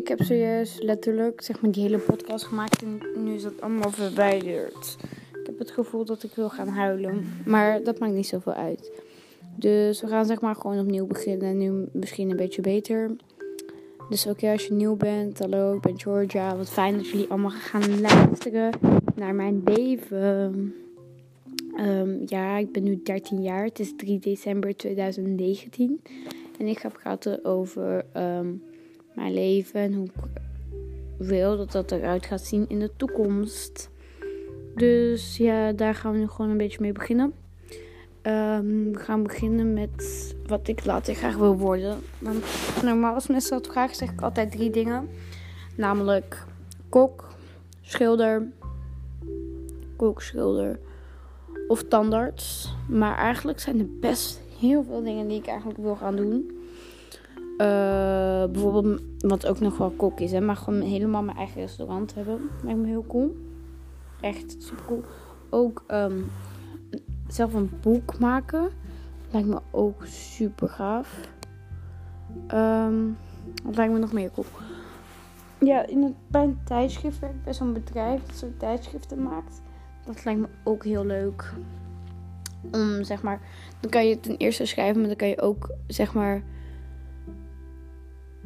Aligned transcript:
Ik 0.00 0.08
heb 0.08 0.22
zojuist 0.22 0.82
letterlijk 0.82 1.42
zeg 1.42 1.60
maar, 1.60 1.70
die 1.70 1.82
hele 1.82 1.98
podcast 1.98 2.44
gemaakt 2.44 2.82
en 2.82 3.00
nu 3.24 3.34
is 3.34 3.42
dat 3.42 3.60
allemaal 3.60 3.90
verwijderd. 3.90 4.96
Ik 5.40 5.46
heb 5.46 5.58
het 5.58 5.70
gevoel 5.70 6.04
dat 6.04 6.22
ik 6.22 6.34
wil 6.34 6.48
gaan 6.48 6.68
huilen, 6.68 7.26
maar 7.46 7.82
dat 7.82 7.98
maakt 7.98 8.12
niet 8.12 8.26
zoveel 8.26 8.52
uit. 8.52 8.92
Dus 9.56 10.00
we 10.00 10.06
gaan 10.06 10.26
zeg 10.26 10.40
maar 10.40 10.54
gewoon 10.54 10.78
opnieuw 10.78 11.06
beginnen. 11.06 11.58
Nu 11.58 11.88
misschien 11.92 12.30
een 12.30 12.36
beetje 12.36 12.62
beter. 12.62 13.10
Dus 14.08 14.28
ook 14.28 14.42
als 14.42 14.66
je 14.66 14.72
nieuw 14.72 14.96
bent, 14.96 15.38
hallo, 15.38 15.74
ik 15.74 15.80
ben 15.80 16.00
Georgia. 16.00 16.56
Wat 16.56 16.70
fijn 16.70 16.96
dat 16.96 17.08
jullie 17.08 17.28
allemaal 17.28 17.50
gaan 17.50 18.00
luisteren 18.00 18.72
naar 19.14 19.34
mijn 19.34 19.62
leven. 19.64 20.74
Ehm, 21.76 22.16
ja, 22.26 22.56
ik 22.56 22.72
ben 22.72 22.82
nu 22.82 23.00
13 23.02 23.42
jaar. 23.42 23.64
Het 23.64 23.78
is 23.78 23.92
3 23.96 24.18
december 24.18 24.76
2019. 24.76 26.00
En 26.58 26.66
ik 26.66 26.78
ga 26.78 26.88
praten 26.88 27.44
over 27.44 28.04
ehm, 28.12 28.48
mijn 29.14 29.34
leven 29.34 29.80
en 29.80 29.94
hoe 29.94 30.06
ik 30.06 30.40
wil 31.18 31.56
dat 31.56 31.72
dat 31.72 31.92
eruit 31.92 32.26
gaat 32.26 32.40
zien 32.40 32.68
in 32.68 32.78
de 32.78 32.90
toekomst. 32.96 33.90
Dus 34.74 35.36
ja, 35.36 35.72
daar 35.72 35.94
gaan 35.94 36.12
we 36.12 36.18
nu 36.18 36.28
gewoon 36.28 36.50
een 36.50 36.56
beetje 36.56 36.80
mee 36.80 36.92
beginnen. 36.92 37.32
Ehm, 38.22 38.92
we 38.92 38.98
gaan 38.98 39.22
beginnen 39.22 39.72
met 39.72 40.34
wat 40.46 40.68
ik 40.68 40.84
later 40.84 41.14
graag 41.14 41.36
wil 41.36 41.56
worden. 41.56 41.98
Normaal 42.82 43.14
als 43.14 43.26
mensen 43.26 43.62
dat 43.62 43.72
vragen, 43.72 43.96
zeg 43.96 44.10
ik 44.10 44.20
altijd 44.20 44.50
drie 44.50 44.70
dingen. 44.70 45.08
Namelijk 45.76 46.44
kok, 46.88 47.28
schilder, 47.80 48.46
kok, 49.96 50.22
schilder 50.22 50.78
of 51.68 51.82
tandarts. 51.82 52.74
Maar 52.88 53.16
eigenlijk 53.16 53.60
zijn 53.60 53.78
er 53.78 53.98
best 54.00 54.40
heel 54.58 54.84
veel 54.84 55.02
dingen 55.02 55.28
die 55.28 55.38
ik 55.38 55.46
eigenlijk 55.46 55.78
wil 55.78 55.96
gaan 55.96 56.16
doen. 56.16 56.59
Uh, 57.60 57.66
bijvoorbeeld, 58.52 59.02
wat 59.18 59.46
ook 59.46 59.60
nog 59.60 59.78
wel 59.78 59.90
kok 59.90 60.20
is, 60.20 60.32
hè, 60.32 60.40
maar 60.40 60.56
gewoon 60.56 60.80
helemaal 60.80 61.22
mijn 61.22 61.36
eigen 61.36 61.60
restaurant 61.60 62.14
hebben. 62.14 62.50
Lijkt 62.62 62.80
me 62.80 62.86
heel 62.86 63.04
cool. 63.08 63.36
Echt 64.20 64.56
super 64.58 64.84
cool. 64.86 65.02
Ook 65.50 65.84
um, 65.88 66.30
zelf 67.28 67.54
een 67.54 67.70
boek 67.80 68.18
maken. 68.18 68.68
Lijkt 69.30 69.48
me 69.48 69.60
ook 69.70 70.04
super 70.06 70.68
gaaf. 70.68 71.20
Um, 72.54 73.16
wat 73.64 73.76
lijkt 73.76 73.92
me 73.92 73.98
nog 73.98 74.12
meer 74.12 74.30
cool? 74.30 74.46
Ja, 75.58 75.86
in 75.86 76.02
het, 76.02 76.14
bij 76.26 76.42
een 76.42 76.58
tijdschrift 76.64 77.18
werk 77.18 77.44
bij 77.44 77.54
zo'n 77.54 77.72
bedrijf 77.72 78.26
dat 78.26 78.36
soort 78.36 78.58
tijdschriften 78.58 79.22
maakt. 79.22 79.62
Dat 80.06 80.24
lijkt 80.24 80.40
me 80.40 80.48
ook 80.64 80.84
heel 80.84 81.04
leuk. 81.04 81.52
Om 82.72 83.04
zeg 83.04 83.22
maar, 83.22 83.40
dan 83.80 83.90
kan 83.90 84.06
je 84.08 84.20
ten 84.20 84.36
eerste 84.36 84.66
schrijven, 84.66 84.98
maar 84.98 85.08
dan 85.08 85.18
kan 85.18 85.28
je 85.28 85.40
ook 85.40 85.70
zeg 85.86 86.14
maar. 86.14 86.42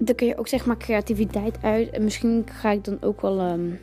Dan 0.05 0.15
kun 0.15 0.27
je 0.27 0.39
ook 0.39 0.49
zeg 0.49 0.67
maar 0.67 0.77
creativiteit 0.77 1.63
uit. 1.63 1.91
En 1.91 2.05
misschien 2.05 2.45
ga 2.47 2.71
ik 2.71 2.85
dan 2.85 2.97
ook 3.01 3.21
wel. 3.21 3.51
Um, 3.51 3.79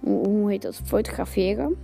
hoe, 0.00 0.50
heet 0.50 0.62
dat? 0.62 0.80
Fotograferen. 0.84 1.76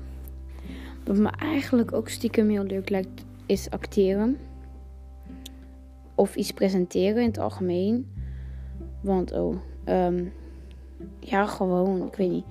Wat 1.04 1.16
me 1.16 1.30
eigenlijk 1.30 1.92
ook 1.92 2.08
stiekem 2.08 2.48
heel 2.48 2.64
leuk 2.64 2.88
lijkt, 2.88 3.24
is 3.46 3.70
acteren. 3.70 4.38
Of 6.14 6.36
iets 6.36 6.52
presenteren 6.52 7.22
in 7.22 7.28
het 7.28 7.38
algemeen. 7.38 8.12
Want, 9.00 9.32
oh, 9.32 9.56
um, 9.84 10.32
ja, 11.20 11.46
gewoon, 11.46 12.06
ik 12.06 12.14
weet 12.14 12.30
niet. 12.30 12.44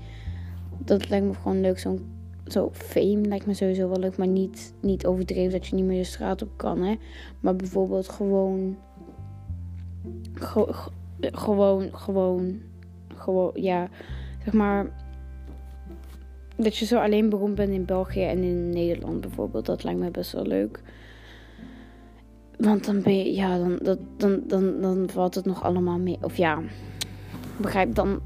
Dat 0.77 1.09
lijkt 1.09 1.25
me 1.25 1.33
gewoon 1.33 1.61
leuk. 1.61 1.79
Zo'n 1.79 2.11
zo 2.51 2.69
fame 2.73 3.21
lijkt 3.21 3.45
me 3.45 3.53
sowieso 3.53 3.89
wel 3.89 3.99
leuk, 3.99 4.17
maar 4.17 4.27
niet, 4.27 4.73
niet 4.79 5.05
overdreven 5.05 5.51
dat 5.51 5.67
je 5.67 5.75
niet 5.75 5.85
meer 5.85 5.97
de 5.97 6.03
straat 6.03 6.41
op 6.41 6.49
kan, 6.55 6.81
hè. 6.81 6.95
Maar 7.39 7.55
bijvoorbeeld 7.55 8.09
gewoon, 8.09 8.77
gewoon, 11.19 11.89
gewoon, 11.91 12.61
gewoon, 13.15 13.51
ja, 13.53 13.89
zeg 14.43 14.53
maar, 14.53 14.89
dat 16.55 16.77
je 16.77 16.85
zo 16.85 16.99
alleen 16.99 17.29
beroemd 17.29 17.55
bent 17.55 17.69
in 17.69 17.85
België 17.85 18.23
en 18.23 18.43
in 18.43 18.69
Nederland 18.69 19.21
bijvoorbeeld. 19.21 19.65
Dat 19.65 19.83
lijkt 19.83 19.99
me 19.99 20.11
best 20.11 20.31
wel 20.31 20.45
leuk. 20.45 20.81
Want 22.57 22.85
dan 22.85 23.01
ben 23.01 23.17
je, 23.17 23.33
ja, 23.33 23.57
dan, 23.57 23.79
dat, 23.81 23.99
dan, 24.17 24.41
dan, 24.47 24.81
dan 24.81 25.09
valt 25.09 25.35
het 25.35 25.45
nog 25.45 25.63
allemaal 25.63 25.99
mee. 25.99 26.17
Of 26.21 26.37
ja, 26.37 26.61
begrijp, 27.57 27.95
dan 27.95 28.21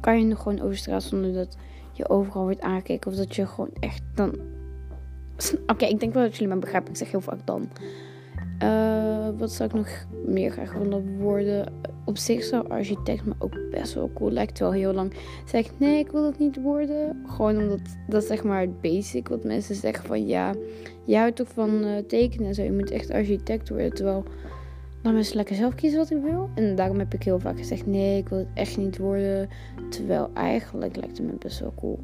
kan 0.00 0.18
je 0.18 0.24
nog 0.24 0.42
gewoon 0.42 0.60
over 0.60 0.76
straat 0.76 1.02
zonder 1.02 1.32
dat 1.32 1.56
je 1.92 2.08
overal 2.08 2.42
wordt 2.42 2.60
aangekeken. 2.60 3.10
Of 3.10 3.16
dat 3.16 3.34
je 3.34 3.46
gewoon 3.46 3.70
echt 3.80 4.02
dan. 4.14 4.34
Oké, 5.66 5.84
ik 5.84 6.00
denk 6.00 6.14
wel 6.14 6.22
dat 6.22 6.36
jullie 6.36 6.54
me 6.54 6.60
begrijpen. 6.60 6.90
Ik 6.90 6.96
zeg 6.96 7.10
heel 7.10 7.20
vaak 7.20 7.46
dan. 7.46 7.68
Uh, 8.62 9.28
wat 9.38 9.52
zou 9.52 9.68
ik 9.68 9.74
nog 9.74 10.06
meer 10.26 10.50
graag 10.50 10.72
willen 10.72 11.18
worden? 11.18 11.72
Op 12.04 12.18
zich 12.18 12.44
zou 12.44 12.68
architect 12.68 13.24
me 13.24 13.32
ook 13.38 13.70
best 13.70 13.94
wel 13.94 14.10
cool 14.14 14.30
lijkt. 14.30 14.58
Wel 14.58 14.72
heel 14.72 14.92
lang 14.92 15.12
zeg 15.44 15.66
ik 15.66 15.72
nee, 15.76 15.98
ik 15.98 16.10
wil 16.10 16.22
dat 16.22 16.38
niet 16.38 16.62
worden. 16.62 17.22
Gewoon 17.26 17.58
omdat 17.58 17.80
dat 18.08 18.24
zeg 18.24 18.44
maar 18.44 18.60
het 18.60 18.80
basic 18.80 19.28
wat 19.28 19.44
mensen 19.44 19.74
zeggen 19.74 20.06
van 20.06 20.26
ja, 20.26 20.54
je 21.04 21.16
houdt 21.16 21.36
toch 21.36 21.48
van 21.48 21.84
uh, 21.84 21.98
tekenen 21.98 22.46
en 22.46 22.54
zo. 22.54 22.62
Je 22.62 22.72
moet 22.72 22.90
echt 22.90 23.10
architect 23.10 23.68
worden. 23.68 23.94
Terwijl 23.94 24.24
dan 25.02 25.14
mensen 25.14 25.36
lekker 25.36 25.56
zelf 25.56 25.74
kiezen 25.74 25.98
wat 25.98 26.10
ik 26.10 26.22
wil. 26.22 26.50
En 26.54 26.74
daarom 26.74 26.98
heb 26.98 27.14
ik 27.14 27.22
heel 27.22 27.40
vaak 27.40 27.58
gezegd 27.58 27.86
nee, 27.86 28.18
ik 28.18 28.28
wil 28.28 28.38
het 28.38 28.48
echt 28.54 28.76
niet 28.76 28.98
worden. 28.98 29.48
Terwijl 29.90 30.30
eigenlijk 30.34 30.96
lijkt 30.96 31.18
het 31.18 31.26
me 31.26 31.32
best 31.38 31.60
wel 31.60 31.72
cool. 31.76 31.98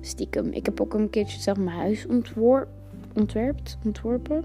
Stiekem. 0.00 0.52
Ik 0.52 0.66
heb 0.66 0.80
ook 0.80 0.94
een 0.94 1.10
keertje 1.10 1.40
zelf 1.40 1.58
mijn 1.58 1.76
huis 1.76 2.06
ontwor 2.06 2.68
ontwerpt, 3.14 3.78
ontworpen. 3.84 4.44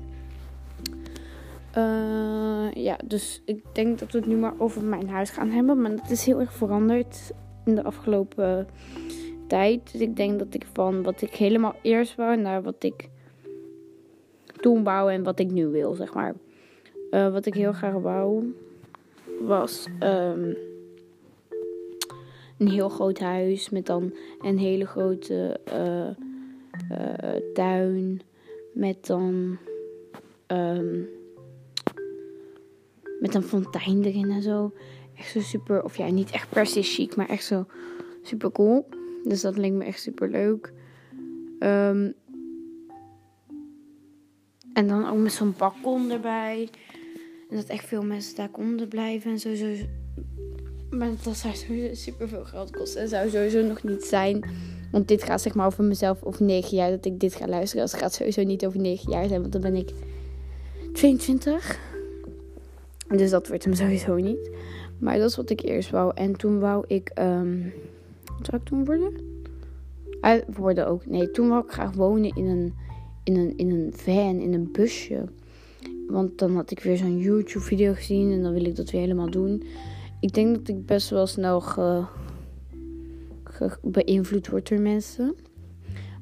Uh, 1.77 2.71
ja, 2.73 2.97
dus 3.05 3.41
ik 3.45 3.63
denk 3.71 3.99
dat 3.99 4.11
we 4.11 4.17
het 4.17 4.27
nu 4.27 4.35
maar 4.35 4.53
over 4.57 4.83
mijn 4.83 5.09
huis 5.09 5.29
gaan 5.29 5.49
hebben. 5.49 5.81
Maar 5.81 5.95
dat 5.95 6.09
is 6.09 6.25
heel 6.25 6.39
erg 6.39 6.53
veranderd 6.53 7.31
in 7.65 7.75
de 7.75 7.83
afgelopen 7.83 8.67
tijd. 9.47 9.91
Dus 9.91 10.01
ik 10.01 10.15
denk 10.15 10.39
dat 10.39 10.53
ik 10.53 10.65
van 10.73 11.03
wat 11.03 11.21
ik 11.21 11.35
helemaal 11.35 11.75
eerst 11.81 12.15
wou 12.15 12.37
naar 12.37 12.61
wat 12.61 12.83
ik 12.83 13.09
toen 14.59 14.83
wou 14.83 15.11
en 15.11 15.23
wat 15.23 15.39
ik 15.39 15.51
nu 15.51 15.67
wil, 15.67 15.93
zeg 15.93 16.13
maar. 16.13 16.35
Uh, 17.11 17.31
wat 17.31 17.45
ik 17.45 17.53
heel 17.53 17.73
graag 17.73 17.93
wou 17.93 18.53
was 19.41 19.87
um, 19.99 20.57
een 22.57 22.69
heel 22.69 22.89
groot 22.89 23.19
huis 23.19 23.69
met 23.69 23.85
dan 23.85 24.13
een 24.41 24.57
hele 24.57 24.85
grote 24.85 25.59
uh, 25.73 26.09
tuin. 27.53 28.21
Met 28.73 29.05
dan. 29.05 29.57
Um, 30.47 31.09
met 33.21 33.35
een 33.35 33.43
fontein 33.43 34.03
erin 34.03 34.31
en 34.31 34.41
zo. 34.41 34.73
Echt 35.17 35.31
zo 35.31 35.39
super, 35.39 35.83
of 35.83 35.97
ja, 35.97 36.09
niet 36.09 36.31
echt 36.31 36.49
per 36.49 36.65
se 36.65 36.81
chic, 36.81 37.15
maar 37.15 37.29
echt 37.29 37.45
zo 37.45 37.65
super 38.21 38.51
cool. 38.51 38.89
Dus 39.23 39.41
dat 39.41 39.57
leek 39.57 39.71
me 39.71 39.83
echt 39.83 40.01
super 40.01 40.29
leuk. 40.29 40.73
Um, 41.59 42.13
en 44.73 44.87
dan 44.87 45.09
ook 45.09 45.17
met 45.17 45.31
zo'n 45.31 45.53
balkon 45.57 46.11
erbij. 46.11 46.69
En 47.49 47.55
dat 47.55 47.65
echt 47.65 47.85
veel 47.85 48.03
mensen 48.03 48.35
daar 48.35 48.49
konden 48.49 48.87
blijven 48.87 49.31
en 49.31 49.39
zo. 49.39 49.49
Maar 50.89 51.09
dat 51.23 51.35
zou 51.35 51.55
sowieso 51.55 51.93
super 51.93 52.27
veel 52.27 52.45
geld 52.45 52.71
kosten. 52.71 53.01
En 53.01 53.07
zou 53.07 53.29
sowieso 53.29 53.61
nog 53.61 53.83
niet 53.83 54.03
zijn. 54.03 54.43
Want 54.91 55.07
dit 55.07 55.23
gaat 55.23 55.41
zeg 55.41 55.53
maar 55.53 55.65
over 55.65 55.83
mezelf 55.83 56.23
over 56.23 56.45
negen 56.45 56.77
jaar 56.77 56.89
dat 56.89 57.05
ik 57.05 57.19
dit 57.19 57.35
ga 57.35 57.47
luisteren. 57.47 57.85
Dat 57.85 57.99
gaat 57.99 58.13
sowieso 58.13 58.43
niet 58.43 58.65
over 58.65 58.79
negen 58.79 59.11
jaar 59.11 59.27
zijn, 59.27 59.41
want 59.41 59.51
dan 59.53 59.61
ben 59.61 59.75
ik 59.75 59.91
22. 60.93 61.90
Dus 63.17 63.29
dat 63.29 63.47
wordt 63.47 63.63
hem 63.63 63.73
sowieso 63.73 64.15
niet. 64.15 64.51
Maar 64.99 65.17
dat 65.17 65.29
is 65.29 65.35
wat 65.35 65.49
ik 65.49 65.61
eerst 65.61 65.89
wou. 65.89 66.11
En 66.15 66.35
toen 66.35 66.59
wou 66.59 66.83
ik. 66.87 67.11
Um, 67.19 67.73
wat 68.37 68.45
zou 68.45 68.61
ik 68.61 68.67
toen 68.67 68.85
worden? 68.85 69.13
Uh, 70.21 70.55
worden 70.55 70.87
ook. 70.87 71.05
Nee, 71.05 71.31
toen 71.31 71.49
wou 71.49 71.63
ik 71.63 71.71
graag 71.71 71.93
wonen 71.93 72.35
in 72.35 72.45
een, 72.45 72.73
in 73.23 73.35
een, 73.35 73.57
in 73.57 73.71
een 73.71 73.93
van, 73.95 74.39
in 74.39 74.53
een 74.53 74.71
busje. 74.71 75.23
Want 76.07 76.37
dan 76.37 76.55
had 76.55 76.71
ik 76.71 76.79
weer 76.79 76.97
zo'n 76.97 77.17
YouTube-video 77.17 77.93
gezien 77.93 78.31
en 78.31 78.43
dan 78.43 78.53
wil 78.53 78.65
ik 78.65 78.75
dat 78.75 78.89
weer 78.89 79.01
helemaal 79.01 79.29
doen. 79.29 79.63
Ik 80.19 80.33
denk 80.33 80.55
dat 80.55 80.67
ik 80.67 80.85
best 80.85 81.09
wel 81.09 81.27
snel 81.27 81.63
beïnvloed 83.81 84.47
word 84.47 84.69
door 84.69 84.79
mensen. 84.79 85.35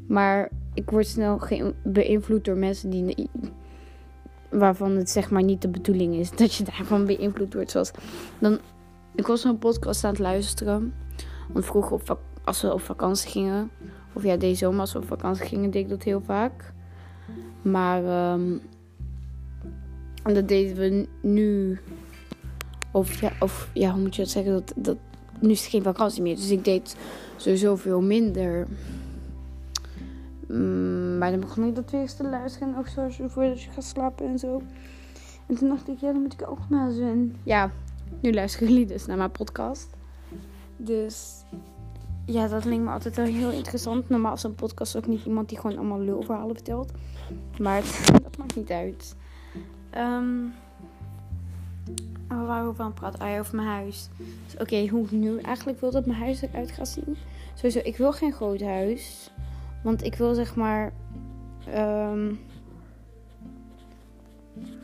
Maar 0.08 0.52
ik 0.74 0.90
word 0.90 1.08
snel 1.08 1.42
beïnvloed 1.84 2.46
door 2.46 2.58
mensen 2.58 2.90
die 2.90 3.30
waarvan 4.50 4.92
het 4.92 5.10
zeg 5.10 5.30
maar 5.30 5.44
niet 5.44 5.62
de 5.62 5.70
bedoeling 5.70 6.16
is 6.16 6.32
dat 6.32 6.56
je 6.56 6.64
daarvan 6.64 7.06
beïnvloed 7.06 7.54
wordt. 7.54 7.72
Zoals 7.72 7.92
dan, 8.40 8.60
ik 9.16 9.28
was 9.28 9.44
een 9.44 9.58
podcast 9.58 10.04
aan 10.04 10.10
het 10.10 10.20
luisteren. 10.20 10.94
Want 11.54 11.66
vroeger 11.66 12.18
als 12.44 12.62
we 12.62 12.74
op 12.74 12.82
vakantie 12.82 13.30
gingen, 13.30 13.72
of 14.14 14.24
ja, 14.24 14.38
deze 14.38 14.56
zomer 14.56 14.80
als 14.80 14.94
we 14.94 15.00
op 15.00 15.08
vakantie 15.08 15.46
gingen, 15.46 15.72
deed 15.72 15.84
ik 15.84 15.90
dat 15.90 16.04
heel 16.04 16.22
vaak. 16.22 16.74
Maar 17.62 18.32
um, 18.34 18.62
dat 20.24 20.48
deden 20.48 20.76
we 20.76 21.08
nu. 21.22 21.80
Of 22.92 23.22
ja, 23.22 23.32
of 23.40 23.70
ja, 23.74 23.92
hoe 23.92 24.02
moet 24.02 24.16
je 24.16 24.22
dat 24.22 24.32
zeggen? 24.32 24.54
Dat, 24.54 24.74
dat, 24.76 24.98
nu 25.40 25.50
is 25.50 25.62
het 25.62 25.70
geen 25.70 25.84
vakantie 25.84 26.22
meer. 26.22 26.36
Dus 26.36 26.52
ik 26.52 26.64
deed 26.64 26.96
sowieso 27.36 27.76
veel 27.76 28.02
minder. 28.02 28.68
Mm, 30.50 31.18
maar 31.18 31.32
dan 31.32 31.40
begon 31.40 31.64
ik 31.64 31.76
dat 31.76 31.92
weer 31.92 32.02
eens 32.02 32.14
te 32.14 32.30
luisteren. 32.30 32.78
Ook 32.78 32.88
zo 32.88 33.10
voordat 33.28 33.62
je 33.62 33.72
gaat 33.72 33.84
slapen 33.84 34.28
en 34.28 34.40
zo. 34.40 34.62
En 35.48 35.56
toen 35.56 35.70
dacht 35.70 35.88
ik, 35.88 36.00
ja, 36.00 36.12
dan 36.12 36.22
moet 36.22 36.34
ik 36.34 36.50
ook 36.50 36.70
maar 36.70 36.92
zijn. 36.92 37.36
Ja, 37.44 37.72
nu 38.22 38.34
luisteren 38.34 38.68
jullie 38.68 38.86
dus 38.86 39.06
naar 39.06 39.18
mijn 39.18 39.32
podcast. 39.32 39.90
Dus 40.78 41.44
ja, 42.26 42.48
dat 42.48 42.66
leek 42.66 42.80
me 42.80 42.90
altijd 42.90 43.16
wel 43.16 43.26
heel 43.26 43.52
interessant. 43.52 44.10
Normaal 44.10 44.34
is 44.34 44.44
een 44.44 44.56
podcast 44.56 44.98
ook 44.98 45.08
niet 45.08 45.26
iemand 45.26 45.50
die 45.50 45.60
gewoon 45.60 45.78
allemaal 45.78 46.00
lulverhalen 46.00 46.56
vertelt. 46.56 46.92
Maar 47.60 47.82
dat 48.24 48.38
maakt 48.38 48.56
niet 48.56 48.72
uit. 48.72 49.16
Um, 49.98 50.54
waar 52.28 52.68
we 52.68 52.74
van 52.74 52.94
praten? 52.94 53.20
Ah, 53.20 53.40
over 53.40 53.56
mijn 53.56 53.68
huis. 53.68 54.10
Dus, 54.46 54.62
Oké, 54.62 54.88
hoe 54.88 55.06
nu 55.10 55.40
eigenlijk 55.40 55.80
wil 55.80 55.92
dat 55.92 56.06
mijn 56.06 56.20
huis 56.20 56.42
eruit 56.42 56.72
gaat 56.72 56.88
zien. 56.88 57.18
Sowieso, 57.54 57.80
ik 57.84 57.98
wil 57.98 58.12
geen 58.12 58.34
groot 58.34 58.62
huis. 58.62 59.32
Want 59.84 60.04
ik 60.04 60.16
wil 60.16 60.34
zeg 60.34 60.56
maar... 60.56 60.92
Um, 61.78 62.40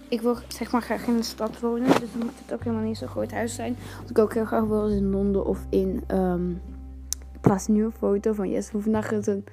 ik 0.09 0.21
wil 0.21 0.37
zeg 0.47 0.71
maar 0.71 0.81
graag 0.81 1.07
in 1.07 1.17
de 1.17 1.23
stad 1.23 1.59
wonen. 1.59 1.87
Dus 1.87 2.11
dan 2.11 2.25
moet 2.25 2.39
het 2.45 2.53
ook 2.53 2.63
helemaal 2.63 2.85
niet 2.85 2.97
zo'n 2.97 3.07
groot 3.07 3.31
huis 3.31 3.55
zijn. 3.55 3.75
Wat 4.01 4.09
ik 4.09 4.19
ook 4.19 4.33
heel 4.33 4.45
graag 4.45 4.63
wil 4.63 4.87
is 4.87 4.95
in 4.95 5.09
Londen 5.09 5.45
of 5.45 5.65
in... 5.69 6.03
Um, 6.11 6.61
ik 7.33 7.41
plaats 7.41 7.67
nu 7.67 7.83
een 7.83 7.91
foto 7.91 8.33
van 8.33 8.49
Jesse 8.49 8.71
Hoefnagel. 8.71 9.21
En 9.21 9.43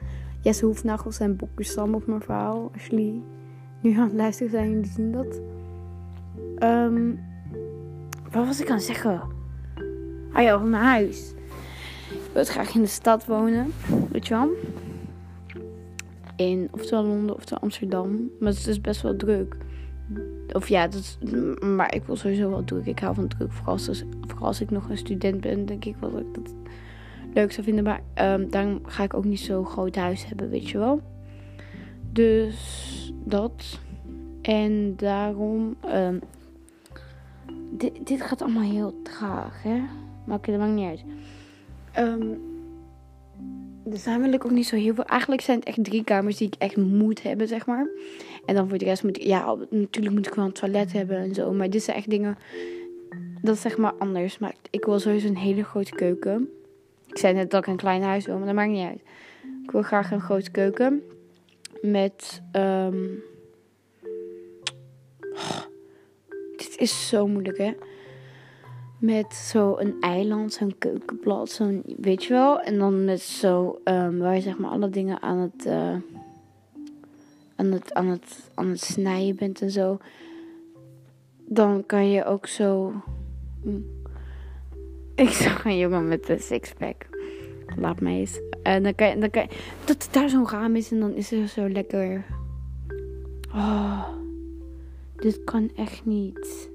Jesse 0.41 0.65
Hoefnagel 0.65 1.13
zijn 1.13 1.37
boekje 1.37 1.65
Sam 1.65 1.95
op 1.95 2.07
mijn 2.07 2.23
verhaal. 2.23 2.71
Als 2.75 2.87
jullie 2.87 3.23
nu 3.81 3.97
aan 3.97 4.05
het 4.09 4.13
luisteren 4.13 4.51
zijn, 4.51 4.71
jullie 4.71 4.91
zien 4.95 5.13
dat. 5.13 5.41
Um, 6.59 7.21
wat 8.31 8.47
was 8.47 8.61
ik 8.61 8.69
aan 8.69 8.77
het 8.77 8.85
zeggen? 8.85 9.23
Ah 10.33 10.43
ja, 10.43 10.59
mijn 10.59 10.83
huis. 10.83 11.35
Ik 12.11 12.31
wil 12.33 12.45
graag 12.45 12.75
in 12.75 12.81
de 12.81 12.87
stad 12.87 13.27
wonen. 13.27 13.73
Weet 14.11 14.27
je 14.27 14.35
wel? 14.35 14.49
In 16.43 16.69
oftewel 16.71 17.05
Londen 17.05 17.35
oftewel 17.35 17.63
Amsterdam. 17.63 18.31
Maar 18.41 18.53
het 18.53 18.67
is 18.67 18.81
best 18.81 19.03
wel 19.03 19.17
druk. 19.17 19.57
Of 20.53 20.69
ja, 20.69 20.89
dat 20.89 21.19
maar 21.61 21.95
ik 21.95 22.05
wil 22.05 22.17
sowieso 22.17 22.51
wel 22.51 22.65
druk. 22.65 22.87
Ik 22.87 22.99
hou 22.99 23.15
van 23.15 23.29
druk. 23.29 23.53
Vooral 23.53 23.79
als, 24.41 24.61
ik 24.61 24.71
nog 24.71 24.89
een 24.89 24.99
student 24.99 25.41
ben, 25.41 25.67
denk 25.67 25.85
ik 25.85 25.97
wel 25.97 26.11
dat 26.11 26.21
ik 26.21 26.35
dat 26.35 26.55
leuk 27.35 27.53
zou 27.53 27.67
vinden. 27.67 27.85
Maar 27.85 28.03
um, 28.15 28.51
daarom 28.51 28.81
ga 28.83 29.03
ik 29.03 29.15
ook 29.15 29.25
niet 29.25 29.41
zo'n 29.41 29.67
groot 29.67 29.97
huis 29.97 30.27
hebben, 30.27 30.51
weet 30.51 30.69
je 30.69 30.79
wel. 30.79 31.01
Dus 32.13 33.13
dat. 33.25 33.81
En 34.43 34.97
daarom. 34.97 35.77
Um, 35.95 36.21
dit, 37.71 38.07
dit 38.07 38.23
gaat 38.23 38.43
allemaal 38.43 38.71
heel 38.71 39.03
traag, 39.03 39.63
hè? 39.63 39.81
Maar 40.25 40.37
oké, 40.37 40.51
dat 40.51 40.61
maakt 40.61 40.73
niet 40.73 40.89
uit. 40.89 41.05
Um, 41.99 42.41
dus 43.85 44.05
daar 44.05 44.21
wil 44.21 44.33
ik 44.33 44.45
ook 44.45 44.51
niet 44.51 44.67
zo 44.67 44.77
heel 44.77 44.95
veel. 44.95 45.05
Eigenlijk 45.05 45.41
zijn 45.41 45.59
het 45.59 45.69
echt 45.69 45.85
drie 45.85 46.05
kamers 46.05 46.37
die 46.37 46.47
ik 46.47 46.55
echt 46.59 46.77
moet 46.77 47.23
hebben, 47.23 47.49
zeg 47.49 47.67
maar. 47.67 47.89
En 48.47 48.55
dan 48.55 48.69
voor 48.69 48.79
de 48.79 48.85
rest 48.85 49.03
moet 49.03 49.17
ik, 49.17 49.23
ja, 49.23 49.57
natuurlijk 49.71 50.15
moet 50.15 50.27
ik 50.27 50.35
wel 50.35 50.45
een 50.45 50.53
toilet 50.53 50.93
hebben 50.93 51.17
en 51.17 51.35
zo. 51.35 51.53
Maar 51.53 51.71
dit 51.71 51.83
zijn 51.83 51.97
echt 51.97 52.11
dingen, 52.11 52.39
dat 53.43 53.55
is 53.55 53.61
zeg 53.61 53.77
maar 53.77 53.93
anders. 53.99 54.39
Maar 54.39 54.55
ik 54.71 54.85
wil 54.85 54.99
sowieso 54.99 55.27
een 55.27 55.37
hele 55.37 55.65
grote 55.65 55.95
keuken. 55.95 56.49
Ik 57.07 57.19
zei 57.19 57.35
net 57.35 57.51
dat 57.51 57.61
ik 57.61 57.67
een 57.67 57.77
klein 57.77 58.03
huis 58.03 58.27
wil, 58.27 58.37
maar 58.37 58.47
dat 58.47 58.55
maakt 58.55 58.71
niet 58.71 58.87
uit. 58.87 59.03
Ik 59.63 59.71
wil 59.71 59.83
graag 59.83 60.11
een 60.11 60.21
grote 60.21 60.51
keuken. 60.51 61.03
Met, 61.83 62.43
um, 62.53 63.23
dit 66.57 66.75
is 66.77 67.09
zo 67.09 67.27
moeilijk, 67.27 67.59
hè. 67.59 67.73
Met 69.03 69.35
zo 69.35 69.77
een 69.79 69.95
eiland, 70.01 70.53
zo'n 70.53 70.75
keukenblad, 70.79 71.51
zo'n, 71.51 71.83
weet 71.97 72.25
je 72.25 72.33
wel. 72.33 72.61
En 72.61 72.79
dan 72.79 73.05
met 73.05 73.21
zo, 73.21 73.81
um, 73.85 74.19
waar 74.19 74.35
je 74.35 74.41
zeg 74.41 74.59
maar 74.59 74.71
alle 74.71 74.91
dingen 74.91 75.23
aan 75.23 75.39
het... 75.39 75.67
Uh, 75.67 75.95
aan 77.63 77.73
het, 77.73 77.95
aan 77.95 78.07
het, 78.07 78.51
aan 78.55 78.69
het 78.69 78.81
snijden 78.81 79.37
bent 79.37 79.61
en 79.61 79.71
zo, 79.71 79.99
dan 81.47 81.87
kan 81.87 82.11
je 82.11 82.25
ook 82.25 82.47
zo. 82.47 82.93
Mm. 83.63 83.85
Ik 85.15 85.29
zag 85.29 85.65
een 85.65 85.79
jongen 85.79 86.09
met 86.09 86.29
een 86.29 86.41
sixpack. 86.41 87.07
Laat 87.77 88.01
mij 88.01 88.19
eens. 88.19 88.41
En 88.63 88.83
dan 88.83 88.95
kan 88.95 89.09
je, 89.09 89.19
dan 89.19 89.31
kan 89.31 89.43
je, 89.43 89.49
dat 89.85 90.09
daar 90.11 90.29
zo'n 90.29 90.49
raam 90.49 90.77
is 90.77 90.91
en 90.91 91.01
dan 91.01 91.15
is 91.15 91.31
het 91.31 91.51
zo 91.51 91.69
lekker. 91.69 92.25
Oh, 93.55 94.09
dit 95.17 95.45
kan 95.45 95.71
echt 95.77 96.05
niet. 96.05 96.71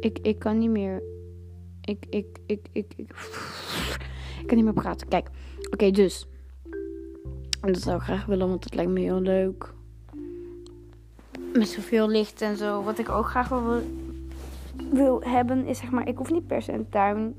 Ik, 0.00 0.18
ik 0.22 0.38
kan 0.38 0.58
niet 0.58 0.70
meer. 0.70 1.02
Ik, 1.88 2.06
ik, 2.10 2.38
ik, 2.46 2.66
ik, 2.72 2.92
ik, 2.96 3.10
ik 4.40 4.46
kan 4.46 4.56
niet 4.56 4.64
meer 4.64 4.72
praten. 4.72 5.08
Kijk, 5.08 5.28
oké, 5.70 5.90
dus. 5.90 6.28
En 7.60 7.72
dat 7.72 7.82
zou 7.82 7.96
ik 7.96 8.02
graag 8.02 8.26
willen, 8.26 8.48
want 8.48 8.64
het 8.64 8.74
lijkt 8.74 8.90
me 8.90 9.00
heel 9.00 9.20
leuk. 9.20 9.74
Met 11.52 11.68
zoveel 11.68 12.08
licht 12.08 12.42
en 12.42 12.56
zo. 12.56 12.82
Wat 12.82 12.98
ik 12.98 13.08
ook 13.08 13.26
graag 13.26 13.48
wil, 13.48 13.82
wil 14.92 15.22
hebben, 15.22 15.66
is 15.66 15.78
zeg 15.78 15.90
maar, 15.90 16.08
ik 16.08 16.16
hoef 16.16 16.30
niet 16.30 16.46
per 16.46 16.62
se 16.62 16.72
een 16.72 16.88
tuin. 16.88 17.34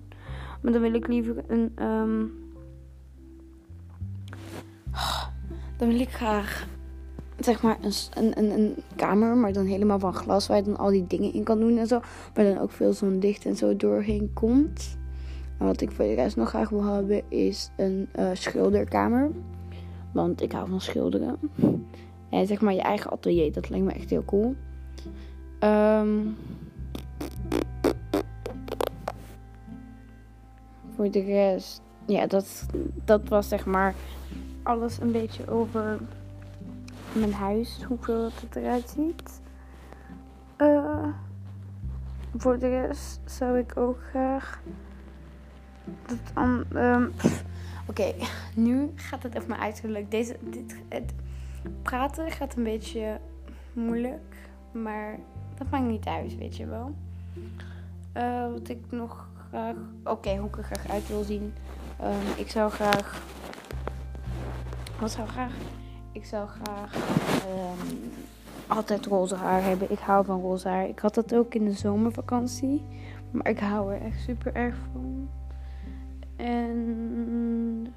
Maar 0.62 0.72
dan 0.72 0.82
wil 0.82 0.94
ik 0.94 1.08
liever 1.08 1.44
een. 1.48 1.84
Um, 1.84 2.34
dan 5.78 5.88
wil 5.88 6.00
ik 6.00 6.10
graag 6.10 6.68
zeg 7.40 7.62
maar 7.62 7.78
een, 7.82 8.38
een, 8.38 8.52
een, 8.52 8.76
kamer, 8.96 9.38
maar 9.38 9.54
dan 9.54 9.66
helemaal 9.66 10.00
van 10.00 10.14
glas 10.14 10.48
waar 10.48 10.58
je 10.58 10.64
dan 10.64 10.78
al 10.78 10.90
die 10.90 11.08
dingen 11.08 11.34
in 11.34 11.44
kan 11.44 11.60
doen 11.60 11.78
en 11.78 11.88
zo. 11.88 12.00
Waar 12.34 12.46
dan 12.46 12.60
ook 12.60 12.72
veel 12.72 12.94
zonlicht 12.94 13.46
en 13.46 13.56
zo 13.56 13.76
doorheen 13.76 14.32
komt. 14.34 14.98
En 15.58 15.66
wat 15.66 15.82
ik 15.82 15.92
voor 15.92 16.06
de 16.06 16.14
rest 16.14 16.36
nog 16.36 16.50
graag 16.50 16.70
wil 16.70 16.84
hebben 16.84 17.22
is 17.30 17.70
een 17.78 18.10
uh, 18.20 18.30
schilderkamer. 18.34 19.32
Want 20.12 20.42
ik 20.42 20.52
hou 20.52 20.70
van 20.70 20.82
schilderen. 20.82 21.38
En 22.30 22.48
zeg 22.48 22.62
maar 22.62 22.74
je 22.74 22.82
eigen 22.82 23.12
atelier, 23.12 23.54
dat 23.54 23.70
lijkt 23.70 23.86
me 23.86 23.92
echt 23.92 24.10
heel 24.10 24.26
cool. 24.26 24.56
Um, 25.64 26.36
voor 30.96 31.12
de 31.12 31.24
rest, 31.24 31.82
ja, 32.06 32.28
dat, 32.28 32.66
dat 33.06 33.28
was 33.28 33.48
zeg 33.48 33.66
maar 33.66 33.96
alles 34.64 35.00
een 35.00 35.12
beetje 35.12 35.50
over 35.50 36.00
mijn 37.14 37.34
huis, 37.34 37.84
hoeveel 37.88 38.24
het 38.24 38.56
eruit 38.56 38.90
ziet. 38.90 39.42
Uh, 40.58 41.08
voor 42.36 42.60
de 42.60 42.70
rest 42.70 43.20
zou 43.26 43.58
ik 43.58 43.78
ook 43.78 44.00
graag 44.10 44.62
dat 46.06 46.44
um, 46.76 47.14
Oké, 47.90 48.14
nu 48.56 48.92
gaat 48.96 49.24
het 49.24 49.36
even 49.36 49.48
mijn 49.48 49.62
uiterlijk. 49.62 50.12
Deze, 50.12 50.38
dit, 50.42 50.76
het 50.90 51.14
praten 51.82 52.32
gaat 52.32 52.56
een 52.56 52.64
beetje 52.64 53.20
moeilijk, 53.74 54.36
maar 54.72 55.20
dat 55.58 55.70
maakt 55.70 55.86
niet 55.86 56.06
uit, 56.06 56.38
weet 56.38 56.58
je 56.58 56.66
wel. 56.66 56.96
Uh, 58.18 58.52
wat 58.52 58.70
ik 58.70 58.80
nog 58.90 59.28
graag. 59.50 59.76
Oké, 60.04 60.38
hoe 60.38 60.48
ik 60.48 60.58
er 60.58 60.64
graag 60.64 60.90
uit 60.90 61.08
wil 61.08 61.24
zien. 61.24 61.54
Um, 62.04 62.38
ik 62.38 62.50
zou 62.50 62.72
graag. 62.72 63.22
Wat 65.00 65.12
zou 65.12 65.28
graag? 65.28 65.54
Ik 66.20 66.26
zou 66.26 66.48
graag 66.48 66.96
um, 66.96 68.12
altijd 68.68 69.06
roze 69.06 69.36
haar 69.36 69.64
hebben. 69.64 69.92
Ik 69.92 70.00
hou 70.00 70.26
van 70.26 70.42
roze 70.42 70.68
haar. 70.68 70.88
Ik 70.88 71.00
had 71.00 71.14
dat 71.14 71.36
ook 71.36 71.54
in 71.54 71.66
de 71.66 71.74
zomervakantie. 71.74 72.86
Maar 73.32 73.50
ik 73.50 73.60
hou 73.60 73.94
er 73.94 74.02
echt 74.02 74.20
super 74.20 74.54
erg 74.54 74.76
van. 74.92 75.30
En 76.36 77.94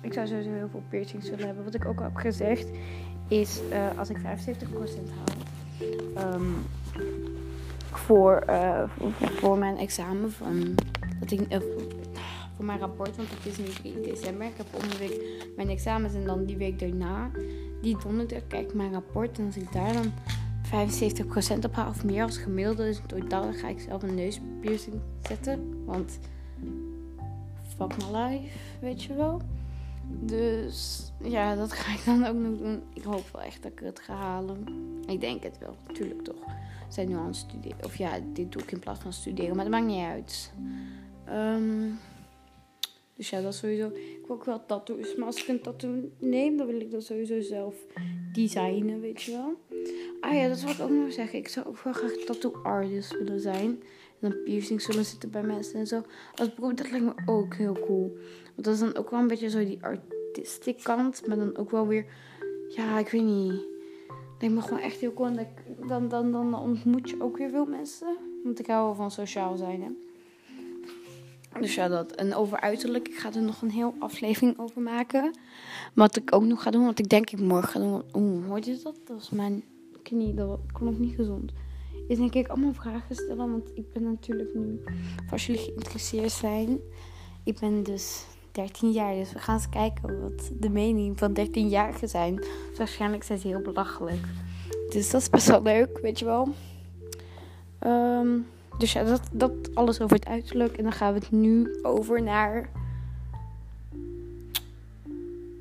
ik 0.00 0.12
zou 0.12 0.26
sowieso 0.26 0.50
heel 0.50 0.68
veel 0.68 0.82
piercings 0.88 1.30
willen 1.30 1.46
hebben. 1.46 1.64
Wat 1.64 1.74
ik 1.74 1.84
ook 1.84 1.98
al 1.98 2.04
heb 2.04 2.16
gezegd 2.16 2.68
is 3.28 3.60
uh, 3.70 3.98
als 3.98 4.10
ik 4.10 4.18
75% 4.18 4.22
haal 4.24 6.34
um, 6.34 6.54
voor, 7.90 8.42
uh, 8.48 8.82
voor, 9.20 9.58
mijn 9.58 9.78
examen 9.78 10.32
van 10.32 10.74
dat 11.20 11.30
ik, 11.30 11.46
voor 11.48 11.85
mijn 12.66 12.78
rapport, 12.78 13.16
want 13.16 13.28
het 13.30 13.46
is 13.46 13.58
nu 13.58 13.90
in 13.90 14.02
december. 14.02 14.46
Ik 14.46 14.56
heb 14.56 14.66
om 14.74 14.88
de 14.88 14.98
week 14.98 15.46
mijn 15.56 15.68
examens 15.68 16.14
en 16.14 16.24
dan 16.24 16.44
die 16.44 16.56
week 16.56 16.78
daarna, 16.78 17.30
die 17.82 17.96
donderdag, 18.02 18.46
kijk 18.46 18.74
mijn 18.74 18.92
rapport. 18.92 19.38
En 19.38 19.46
als 19.46 19.56
ik 19.56 19.72
daar 19.72 19.92
dan 19.92 20.12
75% 20.66 21.64
op 21.64 21.74
haal 21.74 21.88
of 21.88 22.04
meer 22.04 22.22
als 22.22 22.38
gemiddelde, 22.38 22.84
dus 22.84 23.00
totaal 23.06 23.52
ga 23.52 23.68
ik 23.68 23.80
zelf 23.80 24.02
een 24.02 24.14
neuspiercing 24.14 25.00
zetten. 25.22 25.84
Want 25.84 26.18
fuck 27.76 27.96
my 27.96 28.18
life, 28.18 28.58
weet 28.80 29.02
je 29.02 29.14
wel. 29.14 29.40
Dus 30.08 31.12
ja, 31.22 31.54
dat 31.54 31.72
ga 31.72 31.92
ik 31.92 32.04
dan 32.04 32.26
ook 32.26 32.36
nog 32.36 32.58
doen. 32.58 32.82
Ik 32.94 33.02
hoop 33.02 33.28
wel 33.32 33.42
echt 33.42 33.62
dat 33.62 33.72
ik 33.72 33.78
het 33.78 34.00
ga 34.00 34.14
halen. 34.14 34.64
Ik 35.06 35.20
denk 35.20 35.42
het 35.42 35.58
wel, 35.58 35.76
natuurlijk 35.86 36.22
toch. 36.22 36.44
Zijn 36.88 37.08
nu 37.08 37.14
aan 37.14 37.26
het 37.26 37.36
studeren. 37.36 37.84
Of 37.84 37.96
ja, 37.96 38.10
dit 38.32 38.52
doe 38.52 38.62
ik 38.62 38.72
in 38.72 38.78
plaats 38.78 39.00
van 39.00 39.12
studeren, 39.12 39.56
maar 39.56 39.64
dat 39.64 39.74
maakt 39.74 39.86
niet 39.86 40.04
uit. 40.04 40.52
Um, 41.28 41.98
dus 43.16 43.30
ja, 43.30 43.40
dat 43.40 43.54
sowieso. 43.54 43.86
Ik 43.86 44.20
wil 44.26 44.36
ook 44.36 44.44
wel 44.44 44.66
tattoos. 44.66 45.14
Maar 45.16 45.26
als 45.26 45.42
ik 45.42 45.48
een 45.48 45.60
tattoo 45.60 46.10
neem, 46.18 46.56
dan 46.56 46.66
wil 46.66 46.80
ik 46.80 46.90
dat 46.90 47.04
sowieso 47.04 47.40
zelf 47.40 47.74
designen, 48.32 49.00
weet 49.00 49.22
je 49.22 49.30
wel. 49.32 49.54
Ah 50.20 50.34
ja, 50.34 50.48
dat 50.48 50.60
wil 50.60 50.70
ik 50.70 50.80
ook 50.80 50.90
nog 50.90 51.12
zeggen. 51.12 51.38
Ik 51.38 51.48
zou 51.48 51.66
ook 51.66 51.78
wel 51.78 51.92
graag 51.92 52.12
tattoo 52.12 52.52
artist 52.62 53.18
willen 53.18 53.40
zijn. 53.40 53.82
En 54.20 54.30
dan 54.30 54.42
piercings 54.44 54.84
zullen 54.84 55.04
zitten 55.04 55.30
bij 55.30 55.42
mensen 55.42 55.78
en 55.78 55.86
zo. 55.86 56.02
Als 56.34 56.54
beroep, 56.54 56.76
dat 56.76 56.90
lijkt 56.90 57.04
me 57.04 57.12
ook 57.26 57.54
heel 57.54 57.72
cool. 57.86 58.16
Want 58.54 58.64
dat 58.64 58.74
is 58.74 58.80
dan 58.80 58.96
ook 58.96 59.10
wel 59.10 59.20
een 59.20 59.26
beetje 59.26 59.50
zo 59.50 59.58
die 59.64 59.78
artistic 59.82 60.78
kant. 60.82 61.26
Maar 61.26 61.36
dan 61.36 61.56
ook 61.56 61.70
wel 61.70 61.86
weer, 61.86 62.06
ja, 62.68 62.98
ik 62.98 63.08
weet 63.08 63.22
niet. 63.24 63.52
lijkt 64.40 64.54
me 64.54 64.60
gewoon 64.60 64.78
echt 64.78 65.00
heel 65.00 65.12
cool. 65.14 65.28
En 65.28 65.38
ik- 65.38 65.88
dan, 65.88 66.08
dan, 66.08 66.32
dan 66.32 66.54
ontmoet 66.60 67.10
je 67.10 67.20
ook 67.22 67.36
weer 67.36 67.50
veel 67.50 67.66
mensen. 67.66 68.16
Want 68.44 68.58
ik 68.58 68.66
hou 68.66 68.84
wel 68.84 68.94
van 68.94 69.10
sociaal 69.10 69.56
zijn, 69.56 69.82
hè. 69.82 69.88
Dus 71.60 71.74
ja, 71.74 71.88
dat. 71.88 72.12
En 72.12 72.34
over 72.34 72.60
uiterlijk, 72.60 73.08
ik 73.08 73.14
ga 73.14 73.32
er 73.32 73.42
nog 73.42 73.62
een 73.62 73.70
heel 73.70 73.94
aflevering 73.98 74.58
over 74.58 74.82
maken. 74.82 75.38
Wat 75.94 76.16
ik 76.16 76.34
ook 76.34 76.44
nog 76.44 76.62
ga 76.62 76.70
doen, 76.70 76.84
wat 76.84 76.98
ik 76.98 77.08
denk 77.08 77.30
ik 77.30 77.40
morgen 77.40 77.68
ga 77.68 77.78
doen. 77.78 78.02
Oeh, 78.14 78.46
hoorde 78.46 78.70
je 78.70 78.80
dat? 78.82 78.96
Dat 79.04 79.16
was 79.16 79.30
mijn 79.30 79.64
knie, 80.02 80.34
dat 80.34 80.58
klonk 80.72 80.98
niet 80.98 81.14
gezond. 81.14 81.52
Is 82.08 82.16
denk 82.16 82.34
ik 82.34 82.48
allemaal 82.48 82.72
vragen 82.72 83.14
stellen, 83.14 83.50
want 83.50 83.70
ik 83.74 83.92
ben 83.92 84.02
natuurlijk 84.02 84.54
nu, 84.54 84.80
als 85.30 85.46
jullie 85.46 85.62
geïnteresseerd 85.62 86.32
zijn, 86.32 86.78
ik 87.44 87.58
ben 87.58 87.82
dus 87.82 88.24
13 88.52 88.90
jaar. 88.90 89.14
Dus 89.14 89.32
we 89.32 89.38
gaan 89.38 89.54
eens 89.54 89.68
kijken 89.68 90.20
wat 90.20 90.50
de 90.60 90.68
mening 90.68 91.18
van 91.18 91.38
13-jarigen 91.40 92.08
zijn. 92.08 92.36
Dus 92.36 92.78
waarschijnlijk 92.78 93.22
zijn 93.22 93.38
ze 93.38 93.48
heel 93.48 93.60
belachelijk. 93.60 94.26
Dus 94.88 95.10
dat 95.10 95.20
is 95.20 95.30
best 95.30 95.46
wel 95.46 95.62
leuk, 95.62 95.98
weet 95.98 96.18
je 96.18 96.24
wel. 96.24 96.48
Ehm, 97.78 98.38
dus 98.78 98.92
ja, 98.92 99.02
dat, 99.04 99.20
dat 99.32 99.74
alles 99.74 100.00
over 100.00 100.16
het 100.16 100.26
uiterlijk. 100.26 100.76
En 100.76 100.82
dan 100.82 100.92
gaan 100.92 101.12
we 101.12 101.18
het 101.18 101.30
nu 101.30 101.78
over 101.82 102.22
naar. 102.22 102.68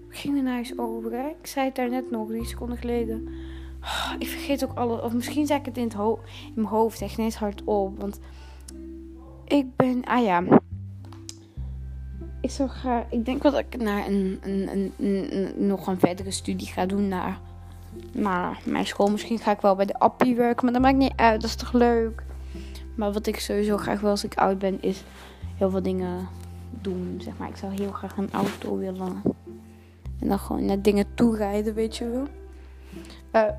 Ging 0.10 0.38
er 0.38 0.44
nou 0.44 0.58
eens 0.58 0.78
over? 0.78 1.12
Ik 1.42 1.48
zei 1.48 1.66
het 1.66 1.76
daar 1.76 1.90
net 1.90 2.12
nog, 2.12 2.28
drie 2.28 2.46
seconden 2.46 2.78
geleden. 2.78 3.28
Oh, 3.82 4.14
ik 4.20 4.28
vergeet 4.28 4.64
ook 4.66 4.78
alles. 4.78 5.02
Of 5.02 5.14
misschien 5.14 5.46
zei 5.46 5.60
ik 5.60 5.66
het 5.66 5.78
in, 5.78 5.84
het 5.84 5.94
ho- 5.94 6.20
in 6.46 6.52
mijn 6.56 6.68
hoofd 6.68 7.02
echt 7.02 7.18
ineens 7.18 7.36
hardop. 7.36 8.00
Want 8.00 8.20
ik 9.48 9.76
ben. 9.76 10.04
Ah 10.04 10.24
ja. 10.24 10.44
Ik 12.42 12.50
zou 12.52 12.70
graag. 12.70 13.04
Ik 13.10 13.26
denk 13.26 13.42
dat 13.42 13.58
ik 13.58 13.78
naar 13.82 14.08
een, 14.08 14.40
een, 14.42 14.70
een, 14.72 14.94
een- 15.00 15.36
een- 15.38 15.68
nog 15.68 15.88
een 15.88 16.00
verdere 16.00 16.32
studie 16.32 16.68
ga 16.68 16.86
doen 16.86 17.08
naar, 17.08 17.40
naar 18.12 18.60
mijn 18.66 18.86
school. 18.86 19.12
Misschien 19.12 19.40
ga 19.40 19.52
ik 19.52 19.62
wel 19.62 19.76
bij 19.76 19.86
de 19.86 20.00
appie 20.00 20.36
werken, 20.36 20.64
maar 20.64 20.74
dat 20.74 20.82
maakt 20.82 20.98
niet 20.98 21.14
uit. 21.16 21.42
Dat 21.42 21.50
is 21.50 21.56
toch 21.56 21.74
leuk? 21.74 22.24
Maar 22.96 23.12
wat 23.12 23.28
ik 23.28 23.40
sowieso 23.40 23.78
graag 23.78 24.00
wil 24.00 24.10
als 24.10 24.24
ik 24.24 24.36
oud 24.36 24.60
ben, 24.60 24.82
is 24.82 25.04
heel 25.58 25.70
veel 25.70 25.82
dingen 25.82 26.28
doen. 26.82 27.20
Zeg 27.24 27.38
maar, 27.38 27.50
ik 27.50 27.58
zou 27.58 27.74
heel 27.74 27.92
graag 27.92 28.18
een 28.18 28.32
auto 28.32 28.78
willen. 28.78 29.22
En 30.20 30.28
dan 30.28 30.40
gewoon 30.40 30.66
naar 30.66 30.82
dingen 30.82 31.06
toe 31.14 31.36
rijden, 31.36 31.74
weet 31.74 31.98
je 31.98 32.10
wel. 32.10 32.28
Eh, 33.32 33.54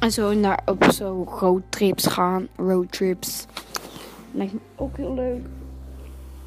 en 0.00 0.12
zo 0.12 0.34
naar 0.34 0.62
op 0.66 0.84
zo 0.84 1.26
roadtrips 1.28 2.06
gaan. 2.06 2.48
Roadtrips. 2.56 3.46
Lijkt 4.32 4.52
me 4.52 4.58
ook 4.76 4.96
heel 4.96 5.14
leuk. 5.14 5.46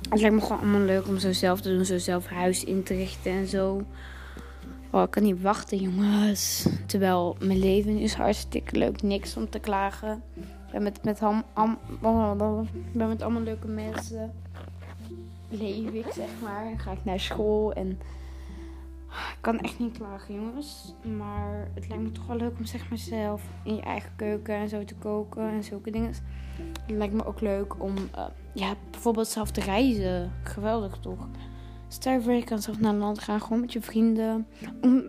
Het 0.09 0.19
lijkt 0.19 0.35
me 0.35 0.41
gewoon 0.41 0.59
allemaal 0.59 0.81
leuk 0.81 1.07
om 1.07 1.17
zo 1.17 1.31
zelf 1.31 1.61
te 1.61 1.69
doen. 1.69 1.85
Zo 1.85 1.97
zelf 1.97 2.27
huis 2.27 2.63
in 2.63 2.83
te 2.83 2.93
richten 2.93 3.31
en 3.31 3.47
zo. 3.47 3.81
Oh, 4.91 5.01
ik 5.01 5.11
kan 5.11 5.23
niet 5.23 5.41
wachten, 5.41 5.77
jongens. 5.77 6.67
Terwijl 6.85 7.35
mijn 7.39 7.59
leven 7.59 7.97
is 7.97 8.13
hartstikke 8.13 8.77
leuk. 8.77 9.01
Niks 9.01 9.37
om 9.37 9.49
te 9.49 9.59
klagen. 9.59 10.23
Ben 10.75 10.83
met, 10.83 11.03
met, 11.03 11.19
ham, 11.19 11.43
am, 11.53 11.77
ben 12.93 13.07
met 13.07 13.21
allemaal 13.21 13.41
leuke 13.41 13.67
mensen. 13.67 14.33
Leef 15.49 15.91
ik, 15.91 16.05
zeg 16.13 16.29
maar. 16.43 16.73
Ga 16.77 16.91
ik 16.91 17.05
naar 17.05 17.19
school 17.19 17.73
en... 17.73 17.89
Ik 19.09 19.37
kan 19.41 19.59
echt 19.59 19.79
niet 19.79 19.97
klagen, 19.97 20.35
jongens. 20.35 20.93
Maar 21.17 21.69
het 21.73 21.87
lijkt 21.87 22.03
me 22.03 22.11
toch 22.11 22.27
wel 22.27 22.37
leuk 22.37 22.57
om 22.57 22.65
zeg 22.65 22.89
maar 22.89 22.97
zelf 22.97 23.43
in 23.63 23.75
je 23.75 23.81
eigen 23.81 24.11
keuken 24.15 24.55
en 24.55 24.69
zo 24.69 24.83
te 24.83 24.95
koken 24.95 25.49
en 25.49 25.63
zulke 25.63 25.91
dingen. 25.91 26.13
Het 26.85 26.97
lijkt 26.97 27.13
me 27.13 27.25
ook 27.25 27.41
leuk 27.41 27.81
om 27.81 27.93
eh, 28.11 28.25
ja, 28.53 28.73
bijvoorbeeld 28.91 29.27
zelf 29.27 29.51
te 29.51 29.61
reizen. 29.61 30.31
Geweldig 30.43 30.97
toch? 30.97 31.27
Stel 31.87 32.31
je 32.31 32.43
kan 32.43 32.61
zelf 32.61 32.79
naar 32.79 32.93
een 32.93 32.99
land 32.99 33.19
gaan, 33.19 33.41
gewoon 33.41 33.59
met 33.59 33.73
je 33.73 33.81
vrienden. 33.81 34.47
Om, 34.81 35.03